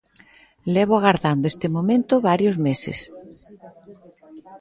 Levo 0.73 0.93
agardando 0.97 1.45
este 1.53 1.67
momento 1.75 2.13
varios 2.29 2.55
meses. 2.67 2.99